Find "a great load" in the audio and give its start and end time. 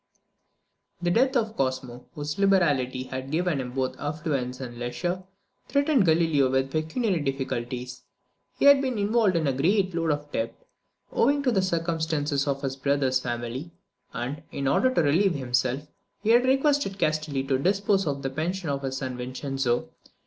9.45-10.09